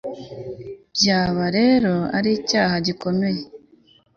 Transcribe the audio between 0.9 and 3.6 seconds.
byaba rero ari icyaha gikomeye